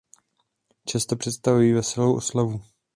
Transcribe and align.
Často 0.85 1.15
představují 1.15 1.73
veselou 1.73 2.15
oslavu. 2.15 2.61